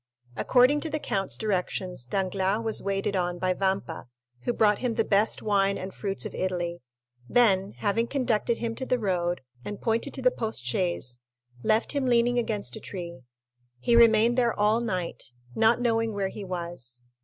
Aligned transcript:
According 0.35 0.79
to 0.79 0.89
the 0.89 0.97
count's 0.97 1.37
directions, 1.37 2.05
Danglars 2.07 2.63
was 2.65 2.81
waited 2.81 3.15
on 3.15 3.37
by 3.37 3.53
Vampa, 3.53 4.07
who 4.45 4.51
brought 4.51 4.79
him 4.79 4.95
the 4.95 5.03
best 5.05 5.43
wine 5.43 5.77
and 5.77 5.93
fruits 5.93 6.25
of 6.25 6.33
Italy; 6.33 6.81
then, 7.29 7.73
having 7.77 8.07
conducted 8.07 8.57
him 8.57 8.73
to 8.77 8.85
the 8.87 8.97
road, 8.97 9.41
and 9.63 9.79
pointed 9.79 10.15
to 10.15 10.21
the 10.23 10.31
post 10.31 10.65
chaise, 10.65 11.19
left 11.61 11.91
him 11.91 12.07
leaning 12.07 12.39
against 12.39 12.75
a 12.75 12.79
tree. 12.79 13.21
He 13.77 13.95
remained 13.95 14.39
there 14.39 14.59
all 14.59 14.79
night, 14.81 15.33
not 15.53 15.79
knowing 15.79 16.13
where 16.15 16.29
he 16.29 16.43
was. 16.43 17.03